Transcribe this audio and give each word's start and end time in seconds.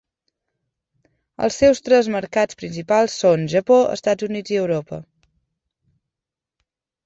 Els 1.47 1.57
seus 1.63 1.81
tres 1.89 2.09
mercats 2.15 2.59
principals 2.63 3.19
són 3.25 3.45
Japó, 3.55 3.79
Estats 3.99 4.29
Units 4.31 4.57
i 4.57 4.61
Europa. 4.65 5.03